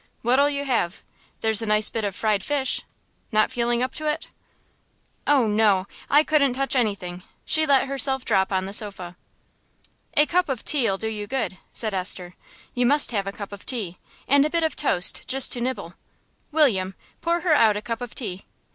"What'll 0.23 0.49
you 0.49 0.65
have? 0.65 1.03
There's 1.41 1.61
a 1.61 1.67
nice 1.67 1.91
bit 1.91 2.03
of 2.03 2.15
fried 2.15 2.41
fish. 2.43 2.81
Not 3.31 3.51
feeling 3.51 3.83
up 3.83 3.93
to 3.93 4.07
it?" 4.07 4.29
"Oh, 5.27 5.45
no! 5.45 5.85
I 6.09 6.23
couldn't 6.23 6.53
touch 6.53 6.75
anything." 6.75 7.21
She 7.45 7.67
let 7.67 7.85
herself 7.87 8.25
drop 8.25 8.51
on 8.51 8.65
the 8.65 8.73
sofa. 8.73 9.15
"A 10.15 10.25
cup 10.25 10.49
of 10.49 10.65
tea'll 10.65 10.97
do 10.97 11.07
you 11.07 11.27
good," 11.27 11.59
said 11.71 11.93
Esther. 11.93 12.33
"You 12.73 12.87
must 12.87 13.11
have 13.11 13.27
a 13.27 13.31
cup 13.31 13.51
of 13.51 13.63
tea, 13.63 13.99
and 14.27 14.43
a 14.43 14.49
bit 14.49 14.63
of 14.63 14.75
toast 14.75 15.21
just 15.27 15.51
to 15.51 15.61
nibble. 15.61 15.93
William, 16.51 16.95
pour 17.21 17.41
her 17.41 17.53
out 17.53 17.77
a 17.77 17.81
cup 17.83 18.01
of 18.01 18.15
tea." 18.15 18.45